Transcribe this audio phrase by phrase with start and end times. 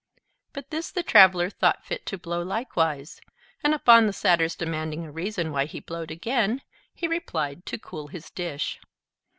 [0.51, 3.21] But this the Traveler thought fit to blow likewise;
[3.63, 8.07] and upon the Satyr's demanding a reason why he blowed again, he replied, to cool
[8.07, 8.79] his dish.